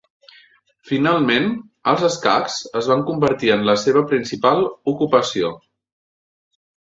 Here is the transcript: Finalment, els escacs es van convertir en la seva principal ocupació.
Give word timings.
Finalment, 0.91 1.43
els 1.91 2.05
escacs 2.07 2.55
es 2.81 2.89
van 2.91 3.03
convertir 3.11 3.51
en 3.57 3.65
la 3.69 3.75
seva 3.81 4.03
principal 4.13 4.63
ocupació. 4.95 5.53